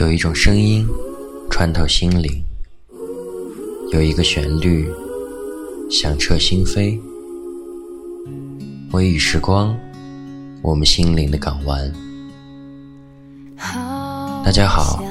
[0.00, 0.86] 有一种声音
[1.50, 2.42] 穿透心灵，
[3.92, 4.88] 有一个旋律
[5.90, 6.98] 响彻心扉。
[8.92, 9.78] 微雨时光，
[10.62, 11.92] 我们心灵的港湾。
[14.42, 15.04] 大家好，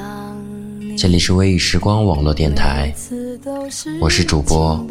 [0.97, 2.91] 这里是微雨时光网络电台，
[4.01, 4.83] 我是主播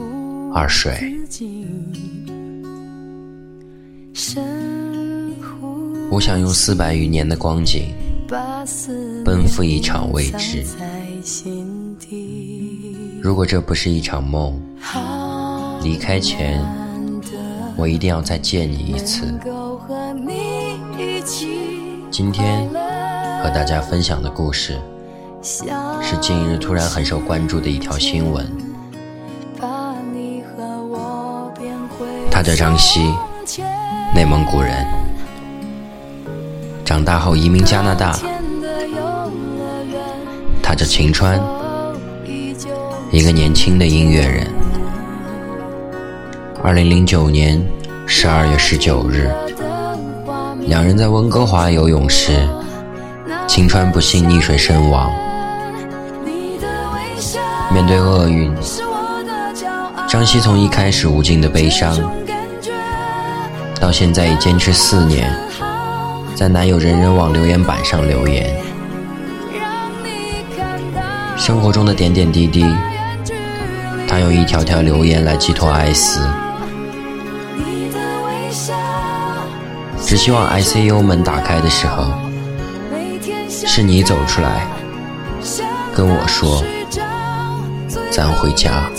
[0.55, 1.13] 二水。
[6.11, 7.93] 我想用四百余年的光景。
[9.25, 10.65] 奔赴一场未知。
[13.21, 14.61] 如果这不是一场梦，
[15.83, 16.61] 离开前，
[17.77, 19.33] 我一定要再见你一次。
[22.11, 22.69] 今天
[23.43, 24.77] 和大家分享的故事，
[25.43, 28.47] 是近日突然很受关注的一条新闻。
[32.31, 33.13] 他叫张希，
[34.15, 34.96] 内蒙古人。
[36.87, 38.17] 长大后移民加拿大，
[40.63, 41.37] 他叫秦川，
[43.11, 44.47] 一个年轻的音乐人。
[46.63, 47.61] 二零零九年
[48.07, 49.29] 十二月十九日，
[50.61, 52.49] 两人在温哥华游泳时，
[53.49, 55.11] 秦川不幸溺水身亡。
[57.73, 58.55] 面对厄运，
[60.07, 61.99] 张希从一开始无尽的悲伤，
[63.81, 65.46] 到现在已坚持四年。
[66.37, 68.55] 在男友人人网留言板上留言，
[71.35, 72.63] 生活中的点点滴滴，
[74.07, 76.21] 他用一条条留言来寄托哀思，
[80.03, 82.05] 只希望 ICU 门打开的时候，
[83.49, 84.67] 是你走出来，
[85.95, 86.63] 跟我说，
[88.11, 88.91] 咱回家。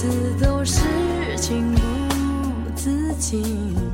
[0.00, 0.08] 次
[0.42, 0.80] 都是
[1.36, 3.89] 情不自禁。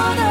[0.00, 0.29] all the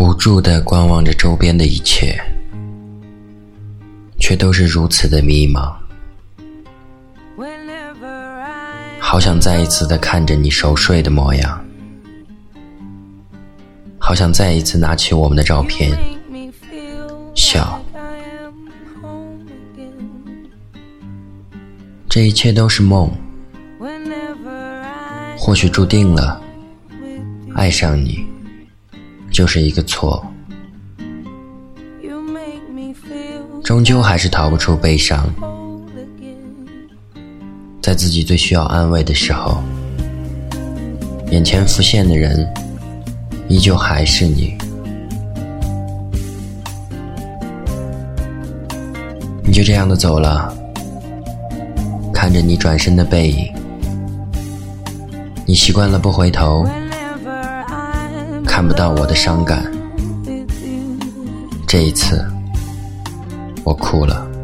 [0.00, 2.18] 无助的观望着周边的一切，
[4.18, 5.74] 却都是如此的迷茫。
[8.98, 11.62] 好想再一次的看着你熟睡的模样，
[13.98, 15.92] 好想再一次拿起我们的照片，
[17.34, 17.78] 笑。
[22.08, 23.12] 这一切都是梦，
[25.36, 26.40] 或许注定了，
[27.54, 28.24] 爱上你
[29.30, 30.24] 就是一个错，
[33.64, 35.26] 终究还是逃不出悲伤。
[37.80, 39.62] 在自己最需要安慰的时候，
[41.30, 42.46] 眼前浮现的人
[43.48, 44.56] 依旧还是你。
[49.42, 50.54] 你就这样的走了，
[52.12, 53.52] 看着你转身的背影，
[55.46, 56.64] 你习惯了不回头，
[58.60, 59.64] 看不到我的伤感。
[61.66, 62.22] 这一次，
[63.64, 64.28] 我哭了。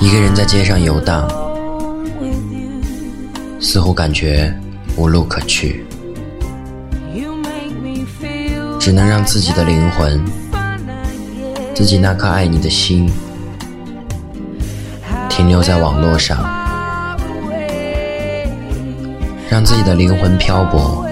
[0.00, 1.28] 一个人在街上游荡，
[3.60, 4.52] 似乎感觉
[4.96, 5.86] 无路可去，
[8.80, 10.20] 只能让自己的灵魂，
[11.72, 13.08] 自己那颗爱你的心，
[15.40, 16.36] 停留在网络上，
[19.48, 21.02] 让自己的灵魂漂泊，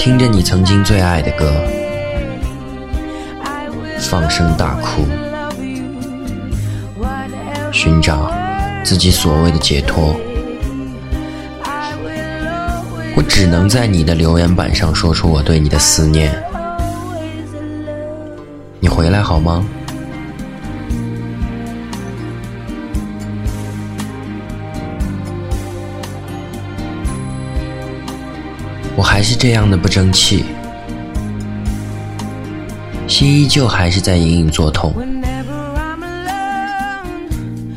[0.00, 1.52] 听着你曾经最爱的歌，
[4.00, 5.06] 放声大哭。
[7.70, 8.28] 寻找
[8.82, 10.16] 自己所谓的解脱，
[13.14, 16.34] 我只能在你的留言板上说出我对你的思念。
[18.80, 19.64] 你回来好吗？
[29.00, 30.44] 我还是这样的不争气，
[33.08, 34.94] 心依旧还是在隐隐作痛。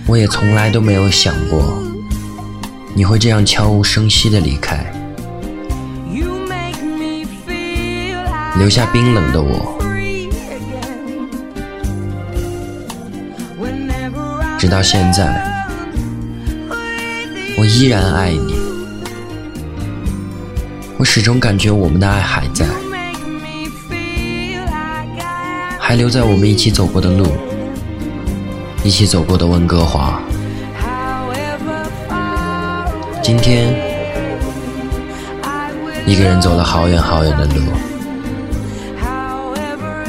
[0.06, 1.82] 我也从来都没有想过，
[2.94, 4.86] 你会这样悄无声息的离开，
[8.58, 9.78] 留下冰冷的我。
[14.60, 15.42] 直到现在，
[17.58, 18.53] 我依然爱你，
[21.04, 22.66] 我始终感觉我们的爱还在，
[25.78, 27.28] 还留在我们一起走过的路。
[28.86, 30.22] 一起走过的温哥华，
[33.22, 33.76] 今天
[36.06, 37.62] 一个人走了好远好远的路，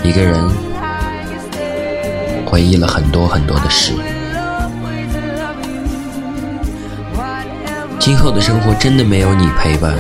[0.04, 0.48] 一个人
[2.46, 3.92] 回忆了很多很多的事。
[7.98, 9.92] 今后的生活真的没有你陪伴，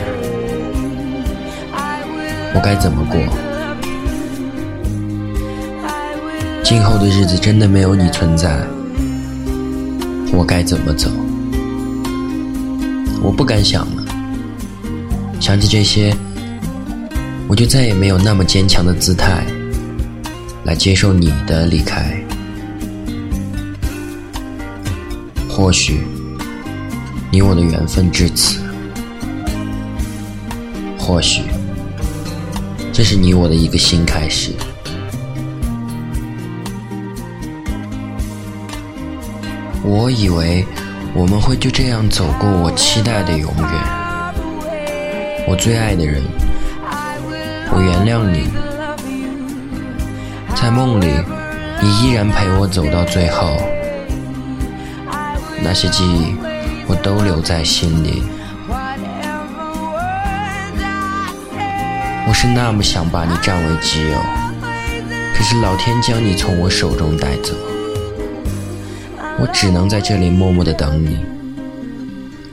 [2.54, 3.20] 我该怎么过？
[6.62, 8.56] 今后的日子真的没有你存在，
[10.32, 11.10] 我该怎么走？
[13.20, 14.04] 我不敢想了。
[15.40, 16.14] 想起这些，
[17.48, 19.44] 我就再也没有那么坚强的姿态
[20.64, 22.16] 来接受你的离开。
[25.48, 26.00] 或许，
[27.30, 28.58] 你我的缘分至此；
[30.98, 31.42] 或许，
[32.94, 34.52] 这是你我的一个新开始。
[39.82, 40.64] 我以为
[41.12, 43.68] 我们会就这样走过我期待的永远，
[45.48, 46.22] 我最爱的人，
[47.72, 48.48] 我原谅你，
[50.54, 51.08] 在梦里，
[51.82, 53.56] 你依然陪我走到最后，
[55.60, 56.32] 那些记忆
[56.86, 58.22] 我都留在心里。
[62.26, 64.18] 我是那么想把你占为己有，
[65.34, 67.54] 可是老天将你从我手中带走。
[69.38, 71.24] 我只能在这里默默的等你，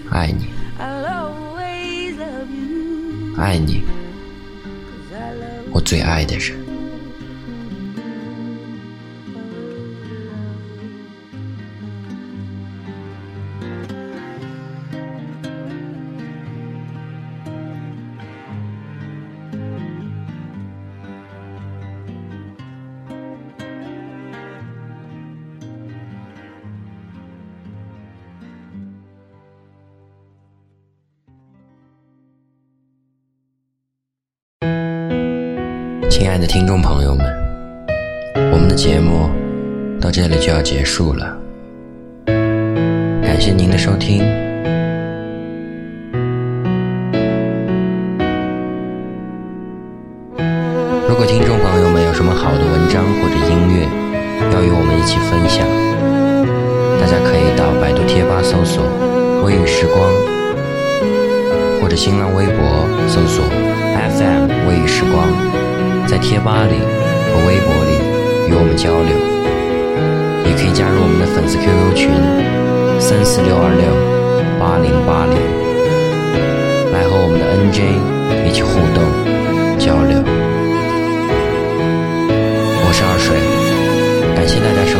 [0.10, 0.50] 爱你，
[3.38, 3.84] 爱你，
[5.72, 6.61] 我最爱的人。
[36.12, 37.26] 亲爱的听众朋友们，
[38.52, 39.30] 我们的节目
[40.02, 41.38] 到这里就要结束了。
[42.26, 44.20] 感谢您的收听。
[51.08, 53.88] 如果听众朋友们有什么好的文章或者音乐
[54.54, 55.66] 要与我们一起分享，
[57.00, 58.84] 大家可以到百度贴吧搜索
[59.48, 59.98] “微雨时光”，
[61.82, 62.68] 或者新浪微博
[63.08, 65.26] 搜索 “FM 微雨时光”，
[66.12, 66.76] 在贴吧里
[67.32, 67.96] 和微博里
[68.50, 69.16] 与我们交流
[70.44, 72.12] 也可以加入我们的粉丝 qq 群
[73.00, 73.88] 三四六二六
[74.60, 75.40] 八零八零
[76.92, 77.80] 来和我们的 nj
[78.46, 79.00] 一起互动
[79.80, 80.22] 交流。
[82.84, 83.40] 我是二水
[84.36, 85.00] 感谢大家收